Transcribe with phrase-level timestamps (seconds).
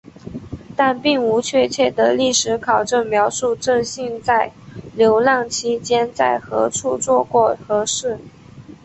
[0.75, 4.51] 但并无确切的历史考证描述正信在
[4.95, 8.17] 流浪期间在何处做过何事。